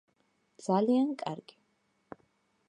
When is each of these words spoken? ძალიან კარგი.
ძალიან 0.67 1.13
კარგი. 1.25 1.61